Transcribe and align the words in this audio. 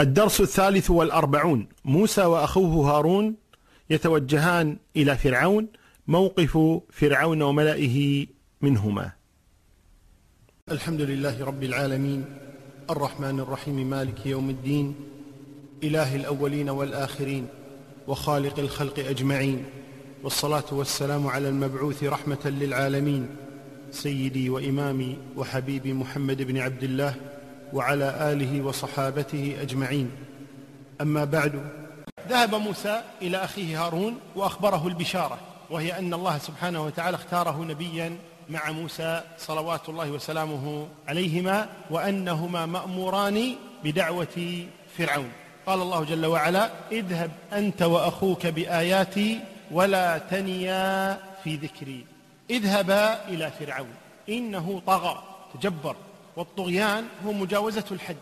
الدرس 0.00 0.40
الثالث 0.40 0.90
والأربعون. 0.90 1.68
موسى 1.84 2.24
وأخوه 2.24 2.90
هارون 2.90 3.36
يتوجهان 3.90 4.76
إلى 4.96 5.16
فرعون 5.16 5.68
موقف 6.08 6.58
فرعون 6.90 7.42
وملئه 7.42 8.26
منهما. 8.60 9.12
الحمد 10.70 11.00
لله 11.00 11.44
رب 11.44 11.62
العالمين 11.62 12.24
الرحمن 12.90 13.40
الرحيم 13.40 13.90
مالك 13.90 14.26
يوم 14.26 14.50
الدين 14.50 14.94
إله 15.82 16.16
الأولين 16.16 16.68
والآخرين 16.70 17.46
وخالق 18.08 18.58
الخلق 18.58 18.98
أجمعين 18.98 19.64
والصلاة 20.22 20.64
والسلام 20.72 21.26
على 21.26 21.48
المبعوث 21.48 22.04
رحمة 22.04 22.38
للعالمين 22.44 23.26
سيدي 23.90 24.50
وإمامي 24.50 25.18
وحبيبي 25.36 25.92
محمد 25.92 26.42
بن 26.42 26.58
عبد 26.58 26.82
الله 26.82 27.14
وعلى 27.74 28.32
آله 28.32 28.62
وصحابته 28.62 29.56
أجمعين. 29.60 30.10
أما 31.00 31.24
بعد 31.24 31.52
ذهب 32.28 32.54
موسى 32.54 33.02
إلى 33.22 33.36
أخيه 33.36 33.86
هارون 33.86 34.18
وأخبره 34.36 34.86
البشارة 34.86 35.38
وهي 35.70 35.98
أن 35.98 36.14
الله 36.14 36.38
سبحانه 36.38 36.84
وتعالى 36.84 37.14
اختاره 37.14 37.64
نبيا 37.64 38.16
مع 38.50 38.70
موسى 38.70 39.22
صلوات 39.38 39.88
الله 39.88 40.10
وسلامه 40.10 40.86
عليهما 41.08 41.68
وأنهما 41.90 42.66
مأموران 42.66 43.54
بدعوة 43.84 44.66
فرعون. 44.98 45.32
قال 45.66 45.82
الله 45.82 46.04
جل 46.04 46.26
وعلا 46.26 46.70
اذهب 46.92 47.30
أنت 47.52 47.82
وأخوك 47.82 48.46
بآياتي 48.46 49.40
ولا 49.70 50.18
تنيا 50.18 51.18
في 51.44 51.56
ذكري. 51.56 52.06
اذهبا 52.50 53.28
إلى 53.28 53.50
فرعون. 53.58 53.94
إنه 54.28 54.82
طغى 54.86 55.22
تجبر. 55.54 55.96
والطغيان 56.36 57.06
هو 57.26 57.32
مجاوزة 57.32 57.84
الحد. 57.90 58.16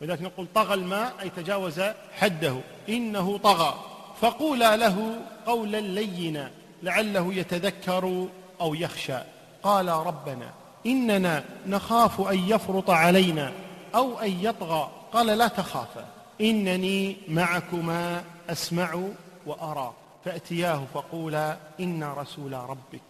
ولذلك 0.00 0.22
نقول 0.22 0.46
طغى 0.54 0.74
الماء 0.74 1.12
أي 1.20 1.30
تجاوز 1.30 1.80
حده. 2.12 2.56
إنه 2.88 3.38
طغى. 3.38 3.74
فقولا 4.20 4.76
له 4.76 5.20
قولا 5.46 5.80
لينا 5.80 6.50
لعله 6.82 7.34
يتذكر 7.34 8.26
أو 8.60 8.74
يخشى. 8.74 9.18
قال 9.62 9.88
ربنا 9.88 10.50
إننا 10.86 11.44
نخاف 11.66 12.20
أن 12.20 12.38
يفرط 12.38 12.90
علينا 12.90 13.52
أو 13.94 14.18
أن 14.18 14.44
يطغى. 14.44 14.90
قال 15.12 15.26
لا 15.26 15.48
تخافا 15.48 16.06
إنني 16.40 17.16
معكما 17.28 18.24
أسمع 18.50 19.00
وأرى. 19.46 19.92
فأتياه 20.24 20.84
فقولا 20.94 21.56
إنا 21.80 22.14
رسول 22.14 22.52
ربك. 22.52 23.02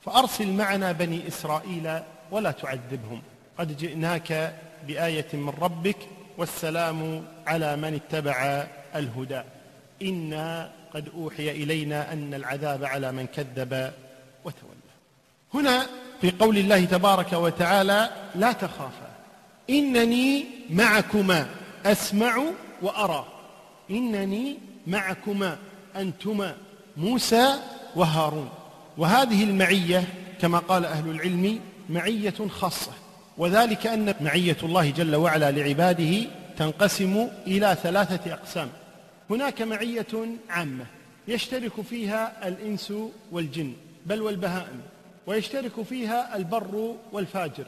فأرسل 0.00 0.52
معنا 0.52 0.92
بني 0.92 1.28
إسرائيل 1.28 2.00
ولا 2.30 2.50
تعذبهم. 2.50 3.22
قد 3.58 3.76
جئناك 3.76 4.54
بآية 4.86 5.26
من 5.32 5.52
ربك 5.60 5.96
والسلام 6.38 7.24
على 7.46 7.76
من 7.76 7.94
اتبع 7.94 8.66
الهدى. 8.94 9.42
إنا 10.02 10.70
قد 10.94 11.08
أوحي 11.16 11.50
إلينا 11.50 12.12
أن 12.12 12.34
العذاب 12.34 12.84
على 12.84 13.12
من 13.12 13.26
كذب 13.26 13.92
وتولى. 14.44 14.76
هنا 15.54 15.86
في 16.20 16.30
قول 16.30 16.58
الله 16.58 16.84
تبارك 16.84 17.32
وتعالى 17.32 18.10
لا 18.34 18.52
تخافا. 18.52 19.10
إنني 19.70 20.44
معكما 20.70 21.46
أسمع 21.86 22.42
وأرى. 22.82 23.26
إنني 23.90 24.58
معكما 24.86 25.58
أنتما 25.96 26.56
موسى 26.96 27.54
وهارون. 27.96 28.50
وهذه 28.98 29.44
المعية 29.44 30.04
كما 30.40 30.58
قال 30.58 30.84
أهل 30.84 31.10
العلم 31.10 31.60
معية 31.90 32.48
خاصة. 32.50 32.92
وذلك 33.38 33.86
أن 33.86 34.14
معية 34.20 34.56
الله 34.62 34.90
جل 34.90 35.16
وعلا 35.16 35.50
لعباده 35.50 36.26
تنقسم 36.58 37.28
إلى 37.46 37.76
ثلاثة 37.82 38.32
أقسام. 38.32 38.68
هناك 39.30 39.62
معية 39.62 40.06
عامة 40.50 40.84
يشترك 41.28 41.80
فيها 41.80 42.48
الإنس 42.48 42.92
والجن 43.32 43.72
بل 44.06 44.22
والبهائم. 44.22 44.80
ويشترك 45.26 45.82
فيها 45.82 46.36
البر 46.36 46.94
والفاجر. 47.12 47.64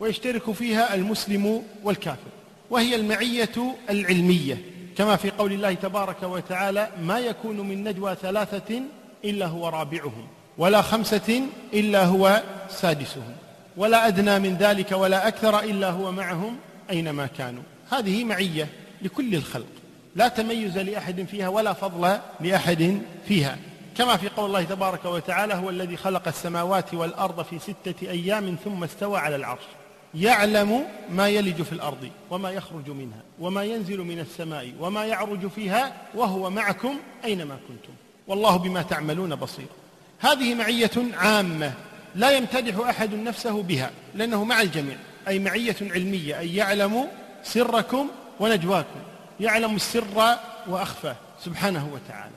ويشترك 0.00 0.50
فيها 0.50 0.94
المسلم 0.94 1.62
والكافر. 1.84 2.30
وهي 2.70 2.96
المعية 2.96 3.74
العلمية. 3.90 4.58
كما 4.96 5.16
في 5.16 5.30
قول 5.30 5.52
الله 5.52 5.74
تبارك 5.74 6.22
وتعالى 6.22 6.88
ما 7.02 7.18
يكون 7.18 7.60
من 7.60 7.84
نجوى 7.84 8.14
ثلاثة 8.22 8.82
إلا 9.24 9.46
هو 9.46 9.68
رابعهم 9.68 10.26
ولا 10.58 10.82
خمسة 10.82 11.42
إلا 11.74 12.04
هو 12.04 12.42
سادسهم. 12.68 13.34
ولا 13.76 14.06
أدنى 14.06 14.38
من 14.38 14.56
ذلك 14.56 14.92
ولا 14.92 15.28
أكثر 15.28 15.60
إلا 15.60 15.90
هو 15.90 16.12
معهم 16.12 16.56
أينما 16.90 17.26
كانوا. 17.26 17.62
هذه 17.90 18.24
معية 18.24 18.68
لكل 19.02 19.34
الخلق. 19.34 19.66
لا 20.16 20.28
تميز 20.28 20.78
لأحد 20.78 21.26
فيها 21.30 21.48
ولا 21.48 21.72
فضل 21.72 22.18
لأحد 22.40 23.02
فيها. 23.28 23.58
كما 23.96 24.16
في 24.16 24.28
قول 24.28 24.46
الله 24.46 24.62
تبارك 24.62 25.04
وتعالى 25.04 25.54
هو 25.54 25.70
الذي 25.70 25.96
خلق 25.96 26.28
السماوات 26.28 26.94
والأرض 26.94 27.44
في 27.44 27.58
ستة 27.58 28.10
أيام 28.10 28.56
ثم 28.64 28.84
استوى 28.84 29.18
على 29.18 29.36
العرش. 29.36 29.62
يعلم 30.14 30.84
ما 31.10 31.28
يلج 31.28 31.62
في 31.62 31.72
الأرض 31.72 32.08
وما 32.30 32.50
يخرج 32.50 32.90
منها 32.90 33.22
وما 33.40 33.64
ينزل 33.64 33.98
من 33.98 34.18
السماء 34.18 34.72
وما 34.80 35.04
يعرج 35.04 35.46
فيها 35.46 35.92
وهو 36.14 36.50
معكم 36.50 36.96
أينما 37.24 37.56
كنتم. 37.68 37.92
والله 38.26 38.56
بما 38.56 38.82
تعملون 38.82 39.34
بصير. 39.34 39.66
هذه 40.18 40.54
معية 40.54 40.90
عامة 41.14 41.72
لا 42.14 42.30
يمتدح 42.30 42.78
أحد 42.88 43.14
نفسه 43.14 43.62
بها 43.62 43.90
لأنه 44.14 44.44
مع 44.44 44.60
الجميع 44.60 44.96
أي 45.28 45.38
معية 45.38 45.76
علمية 45.80 46.38
أي 46.38 46.56
يعلم 46.56 47.08
سركم 47.42 48.08
ونجواكم 48.40 49.00
يعلم 49.40 49.76
السر 49.76 50.36
وأخفى 50.66 51.14
سبحانه 51.44 51.90
وتعالى. 51.92 52.34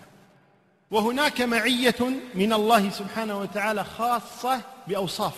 وهناك 0.91 1.41
معية 1.41 1.95
من 2.35 2.53
الله 2.53 2.89
سبحانه 2.89 3.39
وتعالى 3.39 3.83
خاصة 3.83 4.62
بأوصاف 4.88 5.35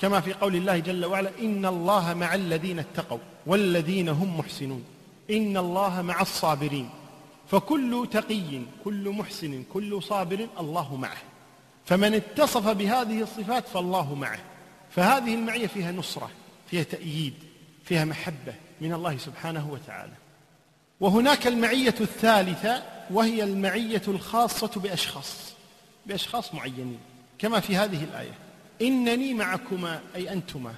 كما 0.00 0.20
في 0.20 0.32
قول 0.32 0.56
الله 0.56 0.78
جل 0.78 1.04
وعلا 1.04 1.30
إن 1.40 1.66
الله 1.66 2.14
مع 2.14 2.34
الذين 2.34 2.78
اتقوا 2.78 3.18
والذين 3.46 4.08
هم 4.08 4.38
محسنون. 4.38 4.84
إن 5.30 5.56
الله 5.56 6.02
مع 6.02 6.20
الصابرين. 6.20 6.90
فكل 7.50 8.08
تقي 8.12 8.60
كل 8.84 9.10
محسن 9.10 9.64
كل 9.72 10.02
صابر 10.02 10.46
الله 10.60 10.96
معه. 10.96 11.16
فمن 11.86 12.14
اتصف 12.14 12.68
بهذه 12.68 13.22
الصفات 13.22 13.68
فالله 13.68 14.14
معه. 14.14 14.38
فهذه 14.90 15.34
المعية 15.34 15.66
فيها 15.66 15.92
نصرة 15.92 16.30
فيها 16.70 16.82
تأييد 16.82 17.34
فيها 17.84 18.04
محبة 18.04 18.54
من 18.80 18.92
الله 18.92 19.16
سبحانه 19.16 19.70
وتعالى. 19.70 20.12
وهناك 21.00 21.46
المعية 21.46 21.94
الثالثة 22.00 22.82
وهي 23.10 23.44
المعية 23.44 24.02
الخاصة 24.08 24.80
بأشخاص 24.80 25.54
بأشخاص 26.06 26.54
معينين 26.54 26.98
كما 27.38 27.60
في 27.60 27.76
هذه 27.76 28.04
الآية. 28.04 28.34
إنني 28.82 29.34
معكما 29.34 30.00
أي 30.16 30.32
أنتما 30.32 30.74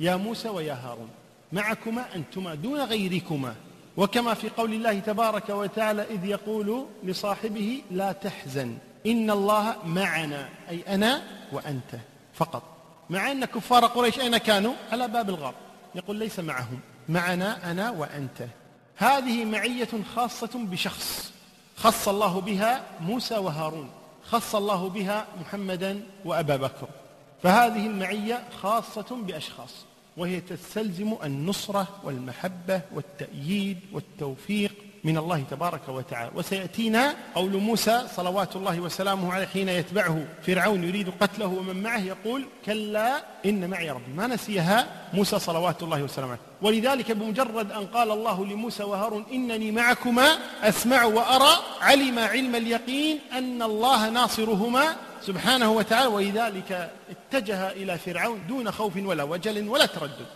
يا 0.00 0.16
موسى 0.16 0.48
ويا 0.48 0.74
هارون 0.74 1.10
معكما 1.52 2.14
أنتما 2.14 2.54
دون 2.54 2.80
غيركما. 2.80 3.54
وكما 3.96 4.34
في 4.34 4.48
قول 4.48 4.72
الله 4.72 4.98
تبارك 4.98 5.48
وتعالى 5.48 6.02
إذ 6.02 6.24
يقول 6.24 6.86
لصاحبه 7.04 7.82
لا 7.90 8.12
تحزن. 8.12 8.78
إن 9.06 9.30
الله 9.30 9.76
معنا 9.84 10.48
أي 10.68 10.82
أنا 10.94 11.22
وأنت 11.52 11.98
فقط. 12.34 12.62
مع 13.10 13.30
أن 13.32 13.44
كفار 13.44 13.86
قريش 13.86 14.20
أين 14.20 14.36
كانوا؟ 14.36 14.74
على 14.92 15.08
باب 15.08 15.28
الغار 15.28 15.54
يقول 15.94 16.16
ليس 16.16 16.40
معهم. 16.40 16.80
معنا 17.08 17.70
أنا 17.70 17.90
وأنت. 17.90 18.46
هذه 18.96 19.44
معية 19.44 19.88
خاصة 20.14 20.50
بشخص. 20.54 21.32
خص 21.76 22.08
الله 22.08 22.40
بها 22.40 22.82
موسى 23.00 23.38
وهارون. 23.38 23.90
خص 24.24 24.54
الله 24.54 24.88
بها 24.88 25.26
محمدا 25.40 26.00
وأبا 26.24 26.56
بكر. 26.56 26.88
فهذه 27.42 27.86
المعية 27.86 28.42
خاصة 28.62 29.16
بأشخاص. 29.22 29.74
وهي 30.16 30.40
تستلزم 30.40 31.16
النصرة 31.24 31.88
والمحبة 32.04 32.80
والتأييد 32.94 33.78
والتوفيق 33.92 34.72
من 35.04 35.18
الله 35.18 35.44
تبارك 35.50 35.88
وتعالى. 35.88 36.30
وسيأتينا 36.34 37.14
قول 37.34 37.56
موسى 37.56 38.02
صلوات 38.16 38.56
الله 38.56 38.80
وسلامه 38.80 39.32
عليه 39.32 39.46
حين 39.46 39.68
يتبعه. 39.68 40.26
فرعون 40.46 40.84
يريد 40.84 41.12
قتله 41.20 41.46
ومن 41.46 41.82
معه 41.82 41.98
يقول 41.98 42.44
كلا 42.66 43.22
إن 43.46 43.70
معي 43.70 43.90
ربي. 43.90 44.12
ما 44.16 44.26
نسيها 44.26 44.86
موسى 45.12 45.38
صلوات 45.38 45.82
الله 45.82 46.02
وسلامه 46.02 46.38
ولذلك 46.62 47.12
بمجرد 47.12 47.72
أن 47.72 47.86
قال 47.86 48.10
الله 48.10 48.44
لموسى 48.46 48.82
وهارون 48.82 49.24
إنني 49.32 49.70
معكما 49.70 50.38
أسمع 50.62 51.04
وأرى 51.04 51.56
علم 51.80 52.18
علم 52.18 52.56
اليقين 52.56 53.18
أن 53.32 53.62
الله 53.62 54.10
ناصرهما 54.10 54.96
سبحانه 55.22 55.70
وتعالى. 55.70 56.06
ولذلك 56.06 56.90
اتجه 57.10 57.72
إلى 57.72 57.98
فرعون 57.98 58.40
دون 58.48 58.70
خوف 58.70 58.96
ولا 58.96 59.22
وجل 59.22 59.68
ولا 59.68 59.86
تردد. 59.86 60.26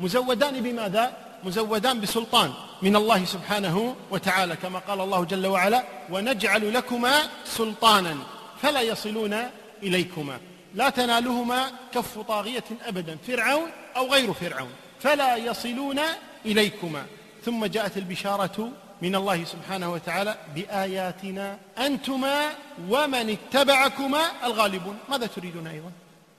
مزودان 0.00 0.60
بماذا؟ 0.60 1.12
مزودان 1.44 2.00
بسلطان 2.00 2.52
من 2.82 2.96
الله 2.96 3.24
سبحانه 3.24 3.96
وتعالى 4.10 4.56
كما 4.56 4.78
قال 4.78 5.00
الله 5.00 5.24
جل 5.24 5.46
وعلا 5.46 5.84
ونجعل 6.10 6.74
لكما 6.74 7.14
سلطانا 7.44 8.16
فلا 8.62 8.80
يصلون 8.80 9.34
إليكما 9.82 10.38
لا 10.74 10.90
تنالهما 10.90 11.70
كف 11.94 12.18
طاغية 12.18 12.64
أبدا 12.86 13.18
فرعون 13.26 13.70
أو 13.96 14.12
غير 14.12 14.32
فرعون 14.32 14.70
فلا 15.00 15.36
يصلون 15.36 16.00
إليكما. 16.46 17.06
ثم 17.44 17.66
جاءت 17.66 17.96
البشارة 17.96 18.68
من 19.02 19.14
الله 19.14 19.44
سبحانه 19.44 19.92
وتعالى 19.92 20.36
بآياتنا 20.54 21.58
أنتما 21.78 22.50
ومن 22.88 23.30
اتبعكما 23.30 24.20
الغالبون. 24.44 24.98
ماذا 25.08 25.26
تريدون 25.26 25.66
أيضا؟ 25.66 25.92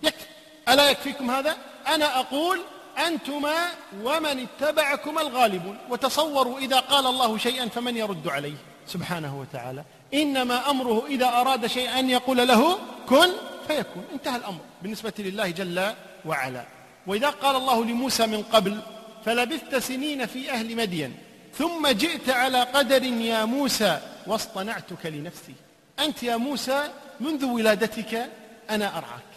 يكفي. 0.04 0.26
ألا 0.70 0.90
يكفيكم 0.90 1.32
هذا؟ 1.32 1.58
أنا 1.88 2.20
أقول 2.20 2.60
أنتما 2.98 3.56
ومن 4.04 4.48
اتبعكما 4.48 5.22
الغالبون. 5.22 5.78
وتصوروا 5.90 6.60
إذا 6.60 6.80
قال 6.80 7.06
الله 7.06 7.38
شيئا 7.38 7.70
فمن 7.70 7.98
يرد 7.98 8.28
عليه 8.28 8.56
سبحانه 8.88 9.40
وتعالى. 9.40 9.84
إنما 10.14 10.70
أمره 10.70 11.06
إذا 11.08 11.28
أراد 11.28 11.68
شيئا 11.68 12.00
أن 12.00 12.10
يقول 12.10 12.48
له 12.48 12.80
كن 13.10 13.30
فيكون. 13.68 14.06
انتهى 14.14 14.36
الأمر 14.36 14.60
بالنسبة 14.82 15.14
لله 15.20 15.50
جل 15.50 15.94
وعلا. 16.26 16.64
وإذا 17.08 17.30
قال 17.30 17.56
الله 17.56 17.86
لموسى 17.86 18.26
من 18.26 18.44
قبل 18.44 18.80
فلبثت 19.26 19.76
سنين 19.76 20.26
في 20.26 20.52
أهل 20.52 20.76
مدين 20.76 21.18
ثم 21.58 21.88
جئت 21.88 22.30
على 22.30 22.62
قدر 22.64 23.04
يا 23.04 23.46
موسى 23.46 24.00
واصطنعتك 24.28 25.06
لنفسي. 25.06 25.54
أنت 26.00 26.24
يا 26.24 26.38
موسى 26.38 26.90
منذ 27.20 27.46
ولادتك 27.46 28.30
أنا 28.70 28.98
أرعاك. 28.98 29.32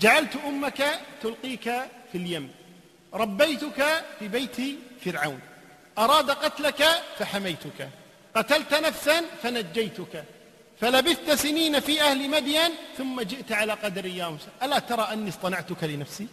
جعلت 0.00 0.36
أمك 0.46 1.00
تلقيك 1.22 1.64
في 2.12 2.18
اليم. 2.18 2.50
ربيتك 3.14 4.04
في 4.18 4.28
بيت 4.28 4.56
فرعون. 5.04 5.40
أراد 5.98 6.30
قتلك 6.30 6.84
فحميتك. 7.18 7.88
قتلت 8.36 8.74
نفسا 8.74 9.22
فنجيتك. 9.42 10.24
فلبثت 10.80 11.30
سنين 11.30 11.80
في 11.80 12.02
أهل 12.02 12.30
مدين 12.30 12.70
ثم 12.98 13.20
جئت 13.20 13.52
على 13.52 13.72
قدر 13.72 14.06
يا 14.06 14.28
موسى. 14.28 14.48
ألا 14.62 14.78
ترى 14.78 15.08
أني 15.12 15.28
اصطنعتك 15.28 15.84
لنفسي؟ 15.84 16.26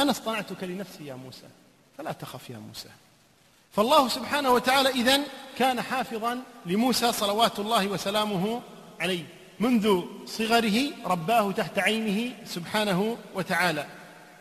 أنا 0.00 0.10
اصطنعتك 0.10 0.64
لنفسي 0.64 1.06
يا 1.06 1.14
موسى. 1.14 1.46
فلا 1.98 2.12
تخف 2.12 2.50
يا 2.50 2.58
موسى. 2.58 2.88
فالله 3.72 4.08
سبحانه 4.08 4.50
وتعالى 4.50 4.88
إذن 4.88 5.24
كان 5.58 5.82
حافظا 5.82 6.42
لموسى 6.66 7.12
صلوات 7.12 7.58
الله 7.58 7.86
وسلامه 7.86 8.62
عليه 9.00 9.24
منذ 9.60 10.02
صغره 10.26 10.90
رباه 11.04 11.52
تحت 11.52 11.78
عينه 11.78 12.32
سبحانه 12.46 13.16
وتعالى. 13.34 13.86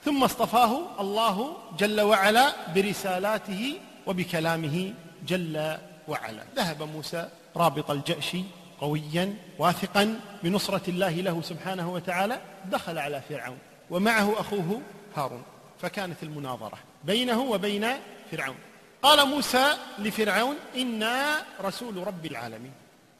ثم 0.06 0.24
اصطفاه 0.24 1.02
الله 1.02 1.56
جل 1.78 2.02
وعلا 2.02 2.54
برسالاته 2.76 3.76
وبكلامه 4.08 4.94
جل 5.28 5.78
وعلا. 6.08 6.44
ذهب 6.56 6.84
موسى 6.84 7.30
رابط 7.56 7.92
الجأش 7.92 8.38
قويا 8.82 9.36
واثقا 9.60 10.20
بنصرة 10.44 10.90
الله 10.90 11.10
له 11.10 11.42
سبحانه 11.42 11.94
وتعالى 11.94 12.42
دخل 12.66 12.98
على 12.98 13.22
فرعون 13.30 13.58
ومعه 13.90 14.40
أخوه 14.40 14.82
هارون. 15.16 15.44
فكانت 15.82 16.24
المناظرة 16.24 16.78
بينه 17.04 17.42
وبين 17.42 17.88
فرعون. 18.32 18.56
قال 19.02 19.28
موسى 19.28 19.74
لفرعون 20.00 20.56
إنا 20.76 21.42
رسول 21.62 22.08
رب 22.08 22.26
العالمين. 22.26 22.72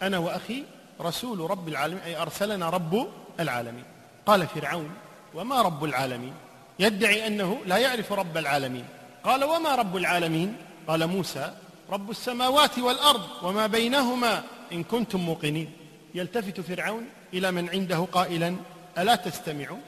أنا 0.02 0.18
وأخي 0.18 0.64
رسول 1.02 1.52
رب 1.52 1.68
العالمين 1.68 2.04
أي 2.04 2.22
أرسلنا 2.22 2.70
رب 2.70 3.08
العالمين. 3.40 3.86
قال 4.26 4.48
فرعون 4.48 4.92
وما 5.34 5.62
رب 5.62 5.84
العالمين؟ 5.84 6.34
يدعي 6.80 7.28
أنه 7.28 7.62
لا 7.66 7.78
يعرف 7.78 8.12
رب 8.12 8.38
العالمين. 8.38 8.86
قال 9.24 9.44
وما 9.44 9.75
رب 9.75 9.98
العالمين؟ 9.98 10.56
قال 10.88 11.08
موسى 11.08 11.54
رب 11.90 12.10
السماوات 12.12 12.80
والأرض 12.80 13.22
وما 13.44 13.68
بينهما 13.68 14.44
إن 14.72 14.84
كنتم 14.84 15.20
موقنين. 15.20 15.72
يلتفت 16.16 16.62
فرعون 16.62 17.06
إلى 17.34 17.52
من 17.52 17.70
عنده 17.70 18.08
قائلا 18.12 18.56
ألا 18.98 19.16
تستمعون 19.16 19.81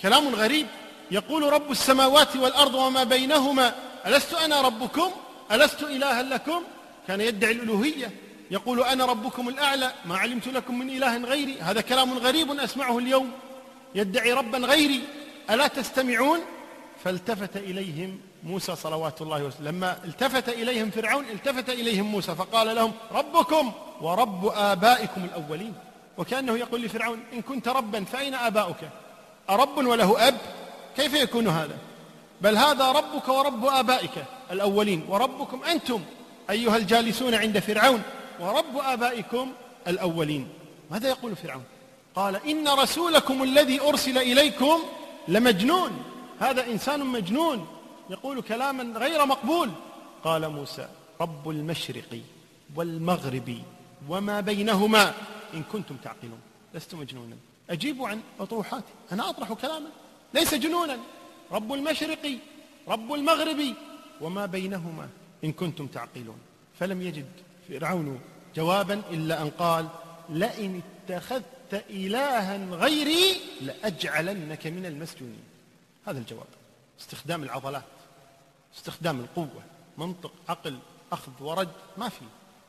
كلام 0.00 0.34
غريب. 0.34 0.66
يقول 1.10 1.52
رب 1.52 1.70
السماوات 1.70 2.36
والأرض 2.36 2.74
وما 2.74 3.04
بينهما 3.04 3.74
ألست 4.06 4.34
أنا 4.34 4.60
ربكم؟ 4.60 5.10
ألست 5.52 5.82
إلها 5.82 6.22
لكم؟ 6.22 6.62
كان 7.08 7.20
يدعي 7.20 7.52
الألوهية. 7.52 8.10
يقول 8.50 8.82
أنا 8.82 9.04
ربكم 9.04 9.48
الأعلى. 9.48 9.92
ما 10.04 10.16
علمت 10.16 10.48
لكم 10.48 10.78
من 10.78 10.90
إله 10.90 11.16
غيري؟ 11.16 11.60
هذا 11.60 11.80
كلام 11.80 12.18
غريب 12.18 12.50
أسمعه 12.50 12.98
اليوم. 12.98 13.32
يدعي 13.94 14.32
ربا 14.32 14.58
غيري. 14.58 15.00
ألا 15.50 15.66
تستمعون؟ 15.66 16.40
فالتفت 17.04 17.56
إليهم 17.56 18.20
موسى 18.44 18.76
صلوات 18.76 19.22
الله 19.22 19.44
وسلم. 19.44 19.68
لما 19.68 19.96
التفت 20.04 20.48
إليهم 20.48 20.90
فرعون 20.90 21.24
التفت 21.24 21.70
إليهم 21.70 22.04
موسى 22.04 22.34
فقال 22.34 22.76
لهم 22.76 22.92
ربكم 23.12 23.72
ورب 24.00 24.46
آبائكم 24.46 25.24
الأولين. 25.24 25.74
وكأنه 26.18 26.58
يقول 26.58 26.82
لفرعون 26.82 27.20
إن 27.32 27.42
كنت 27.42 27.68
ربا 27.68 28.04
فأين 28.04 28.34
آباؤك؟ 28.34 28.88
أرب 29.50 29.76
وله 29.78 30.28
أب؟ 30.28 30.36
كيف 30.96 31.14
يكون 31.14 31.48
هذا؟ 31.48 31.76
بل 32.40 32.56
هذا 32.56 32.92
ربك 32.92 33.28
ورب 33.28 33.66
آبائك 33.66 34.24
الأولين. 34.50 35.06
وربكم 35.08 35.64
أنتم 35.64 36.02
أيها 36.50 36.76
الجالسون 36.76 37.34
عند 37.34 37.58
فرعون 37.58 38.02
ورب 38.40 38.78
آبائكم 38.78 39.52
الأولين. 39.86 40.48
ماذا 40.90 41.08
يقول 41.08 41.36
فرعون؟ 41.36 41.64
قال 42.14 42.46
إن 42.46 42.68
رسولكم 42.68 43.42
الذي 43.42 43.80
أرسل 43.80 44.18
إليكم 44.18 44.82
لمجنون. 45.28 45.90
هذا 46.40 46.66
إنسان 46.66 47.06
مجنون 47.06 47.66
يقول 48.10 48.42
كلاما 48.42 48.98
غير 48.98 49.26
مقبول. 49.26 49.70
قال 50.24 50.48
موسى 50.48 50.88
رب 51.20 51.48
المشرق 51.48 52.20
والمغرب 52.74 53.62
وما 54.08 54.40
بينهما. 54.40 55.14
إن 55.54 55.62
كنتم 55.72 55.96
تعقلون. 55.96 56.40
لست 56.74 56.94
مجنونا. 56.94 57.36
أجيبوا 57.70 58.08
عن 58.08 58.20
أطروحاتي. 58.40 58.92
أنا 59.12 59.30
أطرح 59.30 59.52
كلاما. 59.52 59.90
ليس 60.34 60.54
جنونا. 60.54 60.98
رب 61.52 61.72
المشرق 61.72 62.38
رب 62.88 63.12
المغرب 63.12 63.74
وما 64.20 64.46
بينهما. 64.46 65.08
إن 65.44 65.52
كنتم 65.52 65.86
تعقلون. 65.86 66.38
فلم 66.78 67.02
يجد 67.02 67.26
فرعون 67.68 68.20
جوابا 68.56 69.02
إلا 69.10 69.42
أن 69.42 69.50
قال 69.50 69.88
لئن 70.28 70.82
اتخذت 71.08 71.44
إلها 71.74 72.56
غيري 72.56 73.40
لأجعلنك 73.60 74.66
من 74.66 74.86
المسجونين. 74.86 75.44
هذا 76.06 76.18
الجواب. 76.18 76.46
استخدام 77.00 77.42
العضلات 77.42 77.84
استخدام 78.76 79.20
القوة 79.20 79.62
منطق 79.98 80.32
عقل 80.48 80.78
أخذ 81.12 81.32
ورد 81.40 81.72
ما 81.96 82.08
في. 82.08 82.24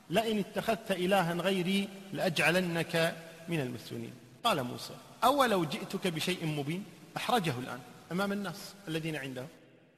لئن 0.10 0.40
اتخذت 0.40 0.92
إلها 0.92 1.34
غيري 1.34 1.90
لأجعلنك 2.14 3.16
من 3.48 3.60
المسجونين. 3.60 4.14
قال 4.44 4.64
موسى 4.64 4.94
أولو 5.24 5.66
جئتك 5.66 6.08
بشيء 6.08 6.46
مبين؟ 6.46 6.86
أحرجه 7.18 7.60
الآن 7.60 7.80
أمام 8.12 8.32
الناس 8.32 8.74
الذين 8.88 9.16
عنده. 9.16 9.46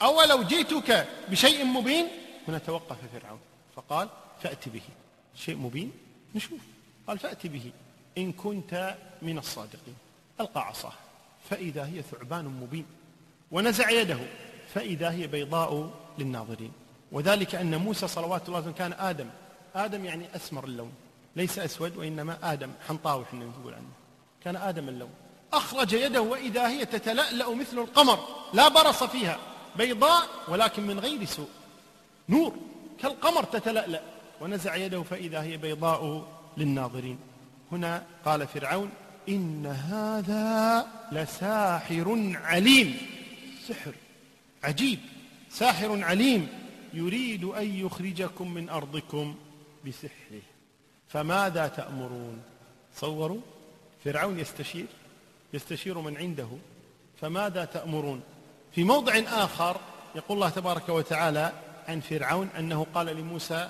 أولو 0.02 0.44
جئتك 0.44 1.08
بشيء 1.30 1.66
مبين؟ 1.66 2.08
هنا 2.48 2.58
توقف 2.58 2.98
فرعون. 3.14 3.40
فقال 3.76 4.10
فأت 4.44 4.70
به. 4.70 4.82
شيء 5.36 5.56
مبين؟ 5.56 5.92
نشوف. 6.36 6.62
قال 7.08 7.20
فأت 7.20 7.48
به. 7.48 7.72
إن 8.18 8.32
كنت 8.32 8.96
من 9.22 9.38
الصادقين. 9.38 9.96
ألقى 10.40 10.68
عصاه. 10.68 10.94
فإذا 11.50 11.86
هي 11.86 12.02
ثعبان 12.02 12.46
مبين. 12.46 12.86
ونزع 13.52 13.90
يده. 13.90 14.20
فإذا 14.74 15.12
هي 15.12 15.28
بيضاء 15.28 15.90
للناظرين. 16.18 16.72
وذلك 17.12 17.56
أن 17.56 17.76
موسى 17.76 18.08
صلوات 18.08 18.48
الله 18.48 18.60
وسلم 18.60 18.72
كان 18.72 18.94
آدم. 18.94 19.30
آدم 19.76 20.06
يعني 20.06 20.36
أسمر 20.36 20.64
اللون. 20.64 20.92
ليس 21.36 21.60
أسود 21.60 21.98
وإنما 21.98 22.54
آدم. 22.54 22.72
حنطاوي 22.88 23.24
إحنا 23.24 23.46
نقول 23.46 23.74
عنه. 23.74 23.90
كان 24.44 24.56
آدم 24.56 24.90
اللون. 24.90 25.14
أخرج 25.54 25.94
يده 25.94 26.22
وإذا 26.22 26.68
هي 26.68 26.86
تتلألأ 26.86 27.56
مثل 27.56 27.80
القمر. 27.80 28.20
لا 28.54 28.68
برص 28.68 29.04
فيها. 29.04 29.40
بيضاء 29.76 30.30
ولكن 30.48 30.88
من 30.88 31.00
غير 31.00 31.26
سوء. 31.26 31.50
نور. 32.30 32.56
كالقمر 33.02 33.44
تتلألأ. 33.44 34.02
ونزع 34.42 34.76
يده 34.76 35.04
فإذا 35.04 35.42
هي 35.42 35.58
بيضاء 35.58 36.28
للناظرين. 36.58 37.20
هنا 37.72 38.04
قال 38.26 38.48
فرعون 38.48 38.90
إن 39.30 39.66
هذا 39.66 40.88
لساحر 41.12 42.34
عليم. 42.36 42.98
سحر 43.68 43.94
عجيب. 44.64 45.00
ساحر 45.50 46.04
عليم 46.04 46.48
يريد 46.94 47.44
أن 47.44 47.76
يخرجكم 47.86 48.54
من 48.54 48.70
أرضكم 48.70 49.36
بسحره. 49.88 50.42
فماذا 51.08 51.68
تأمرون؟ 51.68 52.42
صوروا. 52.96 53.42
فرعون 54.04 54.40
يستشير. 54.40 54.86
يستشير 55.54 56.00
من 56.00 56.18
عنده. 56.18 56.48
فماذا 57.22 57.66
تأمرون؟ 57.66 58.22
في 58.76 58.84
موضع 58.84 59.14
آخر 59.28 59.78
يقول 60.16 60.38
الله 60.38 60.50
تبارك 60.50 60.90
وتعالى 60.90 61.52
عن 61.88 62.00
فرعون 62.00 62.50
أنه 62.60 62.86
قال 62.94 63.08
لموسى 63.08 63.70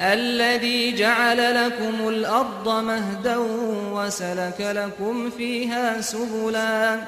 الذي 0.00 0.92
جعل 0.92 1.66
لكم 1.66 2.08
الأرض 2.08 2.68
مهدا 2.68 3.36
وسلك 3.92 4.60
لكم 4.60 5.30
فيها 5.30 6.00
سبلا 6.00 6.98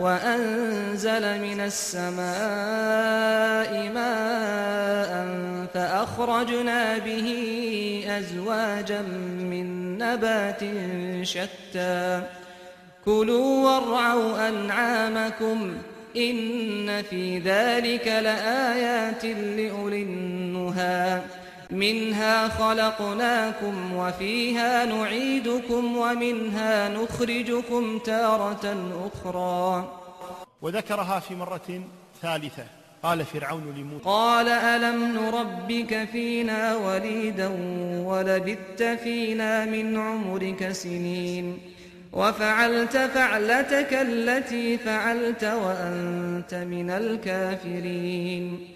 وأنزل 0.00 1.40
من 1.40 1.60
السماء 1.60 2.22
ماء 3.94 5.26
فأخرجنا 5.74 6.98
به 6.98 7.28
أزواجا 8.08 9.02
من 9.40 9.98
نبات 9.98 10.60
شتى. 11.22 12.22
كلوا 13.04 13.64
وارعوا 13.64 14.48
أنعامكم 14.48 15.74
إن 16.16 17.02
في 17.02 17.38
ذلك 17.38 18.06
لآيات 18.06 19.24
لأولي 19.24 20.02
النهى. 20.02 21.20
منها 21.70 22.48
خلقناكم 22.48 23.96
وفيها 23.96 24.84
نعيدكم 24.84 25.96
ومنها 25.96 26.88
نخرجكم 26.88 27.98
تارة 27.98 28.76
أخرى. 29.12 29.92
وذكرها 30.62 31.20
في 31.20 31.34
مرة 31.34 31.80
ثالثة 32.22 32.64
قال 33.02 33.24
فرعون 33.24 33.74
لموسى. 33.76 34.04
قال 34.04 34.48
ألم 34.48 35.04
نربك 35.04 36.08
فينا 36.12 36.76
وليدا 36.76 37.48
ولبثت 38.04 38.82
فينا 38.82 39.64
من 39.64 39.96
عمرك 39.96 40.72
سنين؟ 40.72 41.58
وفعلت 42.12 42.96
فعلتك 42.96 43.92
التي 43.92 44.78
فعلت 44.78 45.44
وأنت 45.44 46.54
من 46.54 46.90
الكافرين. 46.90 48.75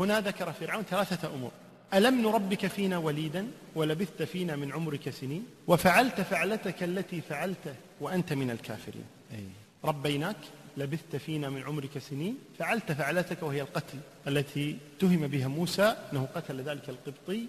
هنا 0.00 0.20
ذكر 0.20 0.52
فرعون 0.52 0.82
ثلاثة 0.82 1.34
أمور. 1.34 1.50
ألم 1.94 2.22
نربك 2.22 2.66
فينا 2.66 2.98
وليدا 2.98 3.46
ولبثت 3.74 4.22
فينا 4.22 4.56
من 4.56 4.72
عمرك 4.72 5.10
سنين؟ 5.10 5.46
وفعلت 5.66 6.20
فعلتك 6.20 6.82
التي 6.82 7.20
فعلت 7.20 7.74
وأنت 8.00 8.32
من 8.32 8.50
الكافرين. 8.50 9.04
أي. 9.32 9.44
ربيناك 9.84 10.36
لبثت 10.76 11.16
فينا 11.16 11.50
من 11.50 11.62
عمرك 11.62 11.98
سنين 11.98 12.38
فعلت 12.58 12.92
فعلتك 12.92 13.42
وهي 13.42 13.60
القتل 13.60 13.98
التي 14.28 14.78
تهم 14.98 15.26
بها 15.26 15.48
موسى 15.48 15.96
أنه 16.12 16.28
قتل 16.34 16.60
ذلك 16.60 16.88
القبطي 16.88 17.46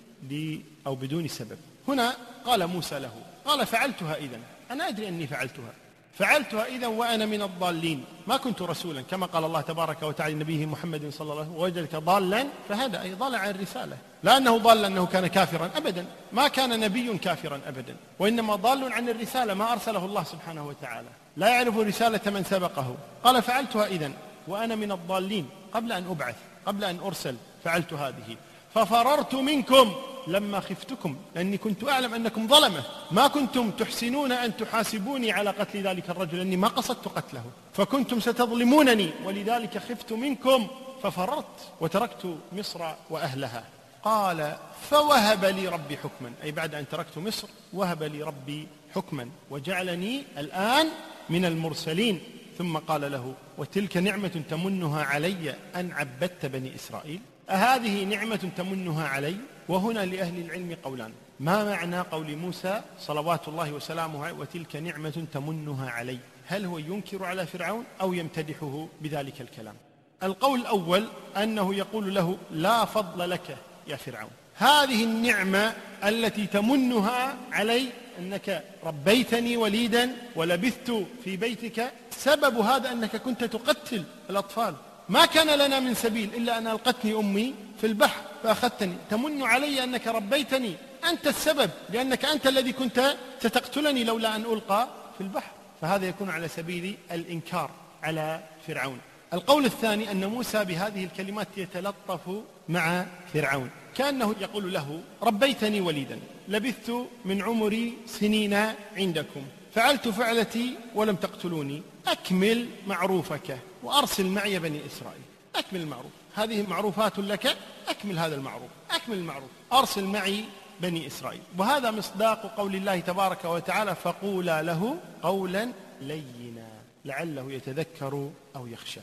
أو 0.87 0.95
بدون 0.95 1.27
سبب. 1.27 1.57
هنا 1.87 2.17
قال 2.45 2.67
موسى 2.67 2.99
له 2.99 3.13
قال 3.45 3.65
فعلتها 3.65 4.15
إذن. 4.15 4.41
أنا 4.71 4.87
أدري 4.87 5.07
أني 5.07 5.27
فعلتها. 5.27 5.73
فعلتها 6.17 6.65
إذا 6.65 6.87
وأنا 6.87 7.25
من 7.25 7.41
الضالين. 7.41 8.05
ما 8.27 8.37
كنت 8.37 8.61
رسولا 8.61 9.01
كما 9.01 9.25
قال 9.25 9.43
الله 9.43 9.61
تبارك 9.61 10.03
وتعالى 10.03 10.33
لنبيه 10.33 10.65
محمد 10.65 11.09
صلى 11.09 11.31
الله 11.31 11.41
عليه 11.41 11.51
وسلم 11.51 11.61
وجدك 11.61 11.95
ضالا 11.95 12.47
فهذا 12.69 13.01
أي 13.01 13.13
ضال 13.13 13.35
عن 13.35 13.49
الرسالة 13.49 13.97
لا 14.23 14.37
أنه 14.37 14.57
ضال 14.57 14.81
لأنه 14.81 15.05
كان 15.05 15.27
كافرا 15.27 15.69
أبدا. 15.75 16.05
ما 16.33 16.47
كان 16.47 16.79
نبي 16.79 17.17
كافرا 17.17 17.59
أبدا. 17.67 17.95
وإنما 18.19 18.55
ضال 18.55 18.93
عن 18.93 19.09
الرسالة 19.09 19.53
ما 19.53 19.73
أرسله 19.73 20.05
الله 20.05 20.23
سبحانه 20.23 20.67
وتعالى. 20.67 21.09
لا 21.37 21.47
يعرف 21.47 21.77
رسالة 21.77 22.31
من 22.31 22.43
سبقه. 22.43 22.95
قال 23.23 23.41
فعلتها 23.41 23.85
إذا 23.85 24.11
وأنا 24.47 24.75
من 24.75 24.91
الضالين. 24.91 25.49
قبل 25.73 25.91
أن 25.91 26.07
أبعث 26.09 26.35
قبل 26.65 26.83
أن 26.83 26.99
أرسل 26.99 27.35
فعلت 27.63 27.93
هذه. 27.93 28.37
ففررت 28.75 29.35
منكم 29.35 29.93
لما 30.27 30.59
خفتكم 30.59 31.15
لأني 31.35 31.57
كنت 31.57 31.83
أعلم 31.83 32.13
أنكم 32.13 32.47
ظلمة. 32.47 32.83
ما 33.11 33.27
كنتم 33.27 33.71
تحسنون 33.71 34.31
أن 34.31 34.57
تحاسبوني 34.57 35.31
على 35.31 35.49
قتل 35.49 35.87
ذلك 35.87 36.09
الرجل 36.09 36.37
لأني 36.37 36.57
ما 36.57 36.67
قصدت 36.67 37.07
قتله. 37.07 37.43
فكنتم 37.73 38.19
ستظلمونني 38.19 39.09
ولذلك 39.25 39.77
خفت 39.77 40.13
منكم 40.13 40.67
ففررت 41.03 41.71
وتركت 41.81 42.37
مصر 42.53 42.79
وأهلها. 43.09 43.63
قال 44.03 44.57
فوهب 44.89 45.45
لي 45.45 45.67
ربي 45.67 45.97
حكما. 45.97 46.33
أي 46.43 46.51
بعد 46.51 46.75
أن 46.75 46.89
تركت 46.89 47.17
مصر 47.17 47.47
وهب 47.73 48.03
لي 48.03 48.23
ربي 48.23 48.67
حكما 48.95 49.29
وجعلني 49.49 50.23
الآن 50.37 50.87
من 51.29 51.45
المرسلين. 51.45 52.19
ثم 52.57 52.77
قال 52.77 53.11
له 53.11 53.33
وتلك 53.57 53.97
نعمة 53.97 54.41
تمنها 54.49 55.03
علي 55.03 55.55
أن 55.75 55.91
عبدت 55.91 56.45
بني 56.45 56.75
إسرائيل؟ 56.75 57.19
أهذه 57.49 58.03
نعمة 58.03 58.49
تمنها 58.57 59.07
علي؟ 59.07 59.35
وهنا 59.69 60.05
لأهل 60.05 60.41
العلم 60.45 60.77
قولان. 60.83 61.11
ما 61.39 61.63
معنى 61.63 61.99
قول 61.99 62.35
موسى 62.35 62.81
صلوات 62.99 63.47
الله 63.47 63.73
وسلامه 63.73 64.31
وتلك 64.31 64.75
نعمة 64.75 65.25
تمنها 65.33 65.89
علي؟ 65.89 66.17
هل 66.47 66.65
هو 66.65 66.77
ينكر 66.77 67.25
على 67.25 67.45
فرعون 67.45 67.83
أو 68.01 68.13
يمتدحه 68.13 68.87
بذلك 69.01 69.41
الكلام؟ 69.41 69.75
القول 70.23 70.59
الأول 70.59 71.07
أنه 71.37 71.75
يقول 71.75 72.15
له 72.15 72.37
لا 72.51 72.85
فضل 72.85 73.29
لك 73.29 73.57
يا 73.87 73.95
فرعون. 73.95 74.31
هذه 74.55 75.03
النعمة 75.03 75.73
التي 76.03 76.47
تمنها 76.47 77.35
علي 77.51 77.89
أنك 78.19 78.63
ربيتني 78.83 79.57
وليدا 79.57 80.15
ولبثت 80.35 81.05
في 81.23 81.37
بيتك 81.37 81.93
سبب 82.11 82.57
هذا 82.57 82.91
أنك 82.91 83.15
كنت 83.15 83.43
تقتل 83.43 84.03
الأطفال. 84.29 84.75
ما 85.09 85.25
كان 85.25 85.59
لنا 85.59 85.79
من 85.79 85.93
سبيل 85.93 86.29
إلا 86.35 86.57
أن 86.57 86.67
ألقتني 86.67 87.13
أمي 87.13 87.53
في 87.81 87.87
البحر 87.87 88.21
فأخذتني. 88.43 88.95
تمن 89.09 89.43
علي 89.43 89.83
أنك 89.83 90.07
ربيتني. 90.07 90.75
أنت 91.09 91.27
السبب 91.27 91.69
لأنك 91.89 92.25
أنت 92.25 92.47
الذي 92.47 92.73
كنت 92.73 93.15
ستقتلني 93.39 94.03
لولا 94.03 94.35
أن 94.35 94.41
ألقى 94.41 94.87
في 95.17 95.21
البحر. 95.21 95.51
فهذا 95.81 96.07
يكون 96.07 96.29
على 96.29 96.47
سبيل 96.47 96.97
الإنكار 97.11 97.71
على 98.03 98.43
فرعون. 98.67 98.97
القول 99.33 99.65
الثاني 99.65 100.11
أن 100.11 100.25
موسى 100.25 100.65
بهذه 100.65 101.03
الكلمات 101.03 101.47
يتلطف 101.57 102.21
مع 102.69 103.05
فرعون. 103.33 103.69
كأنه 103.95 104.35
يقول 104.41 104.73
له 104.73 105.01
ربيتني 105.23 105.81
وليدا. 105.81 106.19
لبثت 106.47 107.07
من 107.25 107.41
عمري 107.41 107.97
سنين 108.07 108.53
عندكم. 108.97 109.41
فعلت 109.75 110.07
فعلتي 110.07 110.75
ولم 110.95 111.15
تقتلوني. 111.15 111.81
أكمل 112.07 112.67
معروفك 112.87 113.57
وأرسل 113.83 114.25
معي 114.25 114.59
بني 114.59 114.81
إسرائيل. 114.85 115.21
أكمل 115.55 115.81
المعروف. 115.81 116.11
هذه 116.35 116.65
معروفات 116.69 117.19
لك 117.19 117.57
أكمل 117.87 118.19
هذا 118.19 118.35
المعروف. 118.35 118.69
أكمل 118.91 119.17
المعروف. 119.17 119.49
أرسل 119.73 120.03
معي 120.03 120.43
بني 120.79 121.07
إسرائيل. 121.07 121.41
وهذا 121.57 121.91
مصداق 121.91 122.55
قول 122.57 122.75
الله 122.75 122.99
تبارك 122.99 123.45
وتعالى 123.45 123.95
فقولا 123.95 124.61
له 124.61 124.97
قولا 125.23 125.71
لينا 126.01 126.67
لعله 127.05 127.51
يتذكر 127.51 128.29
أو 128.55 128.67
يخشى 128.67 129.01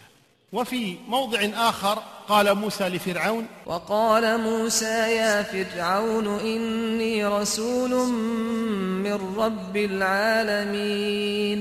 وفي 0.52 0.96
موضع 1.08 1.48
آخر 1.54 2.02
قال 2.28 2.54
موسى 2.54 2.88
لفرعون 2.88 3.46
وقال 3.66 4.40
موسى 4.40 5.16
يا 5.16 5.42
فرعون 5.42 6.40
إني 6.40 7.26
رسول 7.26 8.08
من 9.04 9.36
رب 9.36 9.76
العالمين. 9.76 11.60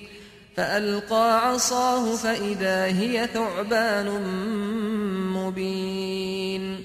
فألقى 0.57 1.47
عصاه 1.47 2.15
فإذا 2.15 2.85
هي 2.85 3.29
ثعبان 3.33 4.23
مبين. 5.33 6.83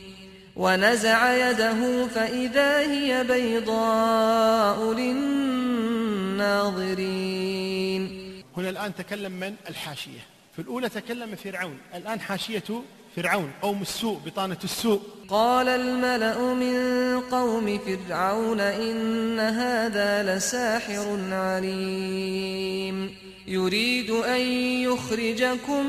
ونزع 0.56 1.50
يده 1.50 2.06
فإذا 2.06 2.78
هي 2.80 3.24
بيضاء 3.24 4.92
للناظرين. 4.92 5.62
هنا 8.56 8.68
الآن 8.68 8.94
تكلم 8.94 9.32
من؟ 9.32 9.54
الحاشية. 9.68 10.20
في 10.52 10.62
الأولى 10.62 10.88
تكلم 10.88 11.36
فرعون. 11.36 11.78
الآن 11.94 12.20
حاشية 12.20 12.82
فرعون 13.16 13.50
قوم 13.62 13.82
السوء 13.82 14.18
بطانة 14.26 14.58
السوء. 14.64 15.00
قال 15.28 15.68
الملأ 15.68 16.54
من 16.54 17.20
قوم 17.20 17.78
فرعون 17.78 18.60
إن 18.60 19.38
هذا 19.40 20.36
لساحر 20.36 21.18
عليم. 21.32 23.25
يريد 23.46 24.10
أن 24.10 24.40
يخرجكم 24.82 25.86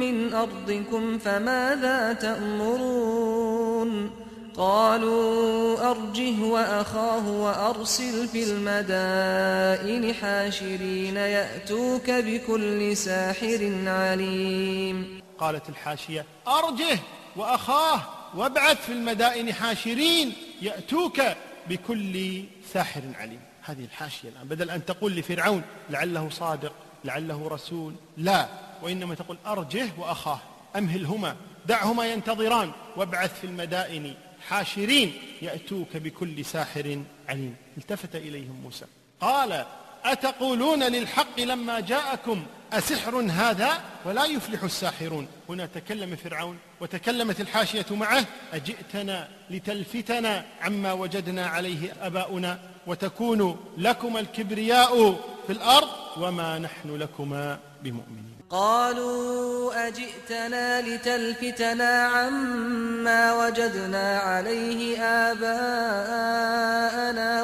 من 0.00 0.34
أرضكم 0.34 1.18
فماذا 1.18 2.12
تأمرون؟ 2.12 4.10
قالوا 4.56 5.90
أرجه 5.90 6.42
وأخاه 6.42 7.28
وأرسل 7.28 8.28
في 8.28 8.44
المدائن 8.44 10.14
حاشرين 10.14 11.16
يأتوك 11.16 12.10
بكل 12.10 12.96
ساحر 12.96 13.72
عليم. 13.86 15.20
قالت 15.38 15.68
الحاشية 15.68 16.24
أرجه 16.48 16.98
وأخاه 17.36 18.02
وابعث 18.34 18.86
في 18.86 18.92
المدائن 18.92 19.52
حاشرين 19.52 20.32
يأتوك 20.62 21.22
بكل 21.68 22.42
ساحر 22.72 23.02
عليم. 23.18 23.40
هذه 23.62 23.84
الحاشية 23.84 24.28
الآن 24.28 24.48
بدل 24.48 24.70
أن 24.70 24.84
تقول 24.84 25.16
لفرعون 25.16 25.62
لعله 25.90 26.28
صادق. 26.30 26.72
لعله 27.04 27.48
رسول. 27.48 27.94
لا. 28.16 28.48
وإنما 28.82 29.14
تقول 29.14 29.38
أرجه 29.46 29.88
وأخاه 29.98 30.38
أمهلهما 30.76 31.36
دعهما 31.66 32.06
ينتظران. 32.06 32.72
وابعث 32.96 33.40
في 33.40 33.46
المدائن 33.46 34.14
حاشرين 34.48 35.12
يأتوك 35.42 35.96
بكل 35.96 36.44
ساحر 36.44 37.02
عليم. 37.28 37.56
التفت 37.78 38.16
إليهم 38.16 38.60
موسى. 38.62 38.84
قال 39.20 39.64
أتقولون 40.04 40.82
للحق 40.82 41.40
لما 41.40 41.80
جاءكم 41.80 42.46
أسحر 42.72 43.16
هذا 43.16 43.80
ولا 44.04 44.24
يفلح 44.24 44.62
الساحرون؟ 44.62 45.28
هنا 45.48 45.66
تكلم 45.66 46.16
فرعون 46.16 46.58
وتكلمت 46.80 47.40
الحاشية 47.40 47.86
معه. 47.90 48.24
أجئتنا 48.52 49.28
لتلفتنا 49.50 50.44
عما 50.60 50.92
وجدنا 50.92 51.46
عليه 51.46 51.92
أباؤنا 52.02 52.58
وتكون 52.86 53.56
لكما 53.78 54.20
الكبرياء 54.20 55.12
في 55.46 55.52
الأرض 55.52 55.88
وما 56.22 56.58
نحن 56.58 56.96
لكما 56.96 57.58
بمؤمنين. 57.82 58.38
قالوا 58.50 59.88
أجئتنا 59.88 60.80
لتلفتنا 60.80 62.02
عما 62.02 63.20
وجدنا 63.44 64.18
عليه 64.18 64.98
آباءنا 65.30 66.50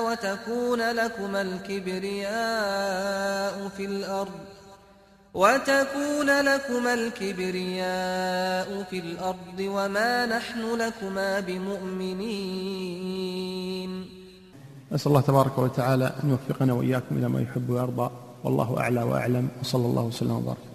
وتكون 0.01 0.81
لكما 0.81 1.41
الكبرياء 1.43 2.35
في 3.77 3.85
الأرض 3.85 4.41
وتكون 5.35 6.41
لكما 6.41 6.95
الكبرياء 6.95 8.69
في 8.91 8.99
الأرض 8.99 9.59
وما 9.61 10.27
نحن 10.27 10.75
لكما 10.83 11.41
بمؤمنين. 11.41 12.85
أسأل 14.95 15.07
الله 15.07 15.21
تبارك 15.21 15.59
وتعالى 15.59 16.13
أن 16.25 16.31
يوفقنا 16.31 16.73
وإياكم 16.73 17.19
إلى 17.19 17.29
ما 17.29 17.41
يحب 17.43 17.71
ويرضى. 17.71 18.11
والله 18.45 18.81
أعلى 18.81 19.03
وأعلم 19.03 19.49
وصلى 19.61 19.87
الله 19.87 20.03
وسلم 20.03 20.31
وبارك. 20.31 20.74